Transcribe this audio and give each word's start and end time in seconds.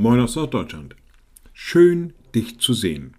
Moin 0.00 0.18
aus 0.18 0.34
Norddeutschland. 0.34 0.96
Schön, 1.52 2.14
dich 2.34 2.58
zu 2.58 2.72
sehen. 2.72 3.16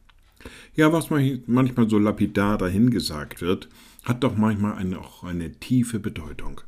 Ja, 0.74 0.92
was 0.92 1.12
manchmal 1.12 1.88
so 1.88 2.00
lapidar 2.00 2.58
dahingesagt 2.58 3.40
wird, 3.40 3.70
hat 4.04 4.24
doch 4.24 4.36
manchmal 4.36 4.74
eine, 4.74 5.00
auch 5.00 5.24
eine 5.24 5.52
tiefe 5.60 6.00
Bedeutung. 6.00 6.62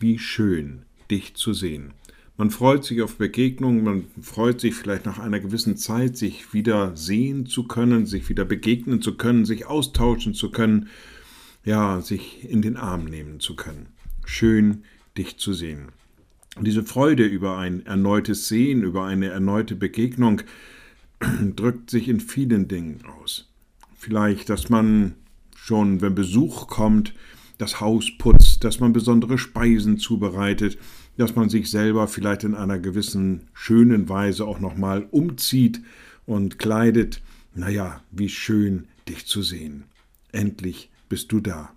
Wie 0.00 0.18
schön, 0.18 0.82
dich 1.08 1.36
zu 1.36 1.52
sehen. 1.52 1.94
Man 2.36 2.50
freut 2.50 2.82
sich 2.82 3.00
auf 3.00 3.14
Begegnungen, 3.14 3.84
man 3.84 4.06
freut 4.20 4.60
sich 4.60 4.74
vielleicht 4.74 5.06
nach 5.06 5.20
einer 5.20 5.38
gewissen 5.38 5.76
Zeit, 5.76 6.16
sich 6.16 6.52
wieder 6.52 6.96
sehen 6.96 7.46
zu 7.46 7.68
können, 7.68 8.06
sich 8.06 8.28
wieder 8.28 8.44
begegnen 8.44 9.02
zu 9.02 9.16
können, 9.16 9.44
sich 9.44 9.66
austauschen 9.66 10.34
zu 10.34 10.50
können, 10.50 10.88
ja, 11.64 12.00
sich 12.00 12.42
in 12.50 12.60
den 12.60 12.76
Arm 12.76 13.04
nehmen 13.04 13.38
zu 13.38 13.54
können. 13.54 13.86
Schön, 14.24 14.82
dich 15.16 15.36
zu 15.36 15.52
sehen. 15.52 15.92
Diese 16.60 16.84
Freude 16.84 17.24
über 17.24 17.58
ein 17.58 17.84
erneutes 17.84 18.46
Sehen, 18.46 18.82
über 18.82 19.04
eine 19.04 19.28
erneute 19.28 19.74
Begegnung 19.74 20.42
drückt 21.56 21.90
sich 21.90 22.08
in 22.08 22.20
vielen 22.20 22.68
Dingen 22.68 23.00
aus. 23.20 23.50
Vielleicht, 23.96 24.50
dass 24.50 24.68
man 24.68 25.14
schon, 25.56 26.00
wenn 26.00 26.14
Besuch 26.14 26.68
kommt, 26.68 27.14
das 27.58 27.80
Haus 27.80 28.10
putzt, 28.18 28.64
dass 28.64 28.80
man 28.80 28.92
besondere 28.92 29.38
Speisen 29.38 29.98
zubereitet, 29.98 30.78
dass 31.16 31.34
man 31.34 31.48
sich 31.48 31.70
selber 31.70 32.08
vielleicht 32.08 32.44
in 32.44 32.54
einer 32.54 32.78
gewissen 32.78 33.48
schönen 33.52 34.08
Weise 34.08 34.44
auch 34.44 34.60
nochmal 34.60 35.06
umzieht 35.10 35.80
und 36.26 36.58
kleidet. 36.58 37.22
Naja, 37.54 38.02
wie 38.10 38.28
schön, 38.28 38.86
dich 39.08 39.26
zu 39.26 39.42
sehen. 39.42 39.84
Endlich 40.32 40.90
bist 41.08 41.30
du 41.32 41.40
da. 41.40 41.72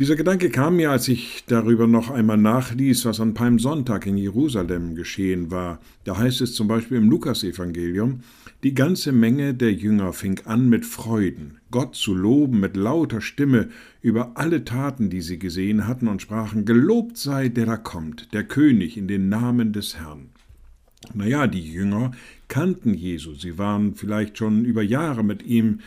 Dieser 0.00 0.16
Gedanke 0.16 0.50
kam 0.50 0.74
mir, 0.74 0.90
als 0.90 1.06
ich 1.06 1.44
darüber 1.46 1.86
noch 1.86 2.10
einmal 2.10 2.36
nachließ, 2.36 3.04
was 3.04 3.20
an 3.20 3.32
Palmsonntag 3.32 4.06
in 4.06 4.16
Jerusalem 4.16 4.96
geschehen 4.96 5.52
war. 5.52 5.78
Da 6.02 6.18
heißt 6.18 6.40
es 6.40 6.56
zum 6.56 6.66
Beispiel 6.66 6.96
im 6.98 7.08
Lukasevangelium, 7.08 8.18
die 8.64 8.74
ganze 8.74 9.12
Menge 9.12 9.54
der 9.54 9.72
Jünger 9.72 10.12
fing 10.12 10.40
an 10.46 10.68
mit 10.68 10.84
Freuden, 10.84 11.58
Gott 11.70 11.94
zu 11.94 12.12
loben 12.12 12.58
mit 12.58 12.76
lauter 12.76 13.20
Stimme 13.20 13.68
über 14.02 14.32
alle 14.34 14.64
Taten, 14.64 15.10
die 15.10 15.20
sie 15.20 15.38
gesehen 15.38 15.86
hatten, 15.86 16.08
und 16.08 16.20
sprachen, 16.20 16.64
Gelobt 16.64 17.16
sei 17.16 17.48
der 17.48 17.66
da 17.66 17.76
kommt, 17.76 18.34
der 18.34 18.42
König 18.42 18.96
in 18.96 19.06
den 19.06 19.28
Namen 19.28 19.72
des 19.72 19.96
Herrn. 19.96 20.30
Naja, 21.14 21.46
die 21.46 21.72
Jünger 21.72 22.10
kannten 22.48 22.94
Jesus, 22.94 23.42
sie 23.42 23.58
waren 23.58 23.94
vielleicht 23.94 24.38
schon 24.38 24.64
über 24.64 24.82
Jahre 24.82 25.22
mit 25.22 25.44
ihm 25.44 25.78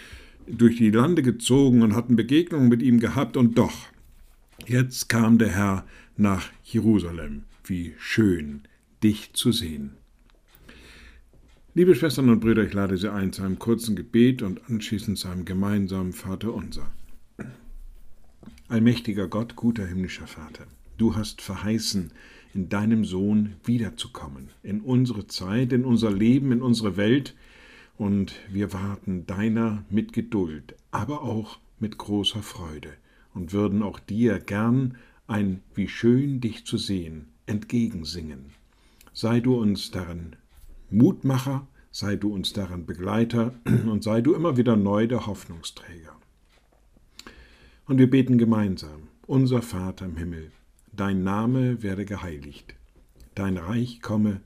durch 0.49 0.77
die 0.77 0.91
Lande 0.91 1.23
gezogen 1.23 1.81
und 1.81 1.93
hatten 1.93 2.15
Begegnungen 2.15 2.69
mit 2.69 2.81
ihm 2.81 3.01
gehabt, 3.01 3.35
und 3.35 3.57
doch, 3.57 3.89
Jetzt 4.65 5.07
kam 5.07 5.37
der 5.37 5.49
Herr 5.49 5.85
nach 6.17 6.49
Jerusalem. 6.63 7.43
Wie 7.63 7.93
schön, 7.99 8.63
dich 9.03 9.33
zu 9.33 9.51
sehen. 9.51 9.91
Liebe 11.73 11.95
Schwestern 11.95 12.29
und 12.29 12.39
Brüder, 12.39 12.63
ich 12.63 12.73
lade 12.73 12.97
Sie 12.97 13.11
ein 13.11 13.31
zu 13.31 13.43
einem 13.43 13.59
kurzen 13.59 13.95
Gebet 13.95 14.41
und 14.41 14.61
anschließend 14.67 15.17
zu 15.17 15.27
einem 15.27 15.45
gemeinsamen 15.45 16.11
Vater 16.11 16.53
unser. 16.53 16.91
Allmächtiger 18.67 19.27
Gott, 19.27 19.55
guter 19.55 19.85
himmlischer 19.85 20.27
Vater, 20.27 20.65
du 20.97 21.15
hast 21.15 21.41
verheißen, 21.41 22.11
in 22.53 22.67
deinem 22.67 23.05
Sohn 23.05 23.53
wiederzukommen, 23.63 24.49
in 24.63 24.81
unsere 24.81 25.27
Zeit, 25.27 25.71
in 25.71 25.85
unser 25.85 26.11
Leben, 26.11 26.51
in 26.51 26.61
unsere 26.61 26.97
Welt, 26.97 27.35
und 27.97 28.33
wir 28.51 28.73
warten 28.73 29.25
deiner 29.27 29.85
mit 29.89 30.13
Geduld, 30.13 30.75
aber 30.91 31.21
auch 31.21 31.59
mit 31.79 31.97
großer 31.97 32.41
Freude 32.41 32.93
und 33.37 33.53
würden 33.53 33.83
auch 33.83 33.99
dir 33.99 34.39
gern 34.39 34.97
ein 35.27 35.61
Wie 35.75 35.87
schön 35.87 36.41
dich 36.41 36.65
zu 36.65 36.77
sehen 36.77 37.27
entgegensingen. 37.45 38.51
Sei 39.13 39.39
du 39.39 39.55
uns 39.55 39.91
darin 39.91 40.35
Mutmacher, 40.89 41.67
sei 41.91 42.15
du 42.15 42.33
uns 42.33 42.53
darin 42.53 42.85
Begleiter 42.85 43.53
und 43.65 44.03
sei 44.03 44.21
du 44.21 44.33
immer 44.33 44.57
wieder 44.57 44.75
neu 44.75 45.07
der 45.07 45.27
Hoffnungsträger. 45.27 46.15
Und 47.85 47.99
wir 47.99 48.09
beten 48.09 48.37
gemeinsam, 48.37 49.07
unser 49.27 49.61
Vater 49.61 50.05
im 50.05 50.17
Himmel, 50.17 50.51
dein 50.91 51.23
Name 51.23 51.83
werde 51.83 52.05
geheiligt, 52.05 52.75
dein 53.35 53.57
Reich 53.57 54.01
komme, 54.01 54.41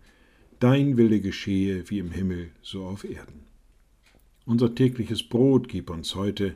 dein 0.59 0.97
Wille 0.97 1.21
geschehe 1.21 1.89
wie 1.89 1.99
im 1.99 2.11
Himmel 2.11 2.51
so 2.61 2.83
auf 2.85 3.03
Erden. 3.03 3.45
Unser 4.45 4.75
tägliches 4.75 5.23
Brot 5.23 5.69
gib 5.69 5.89
uns 5.89 6.13
heute, 6.13 6.55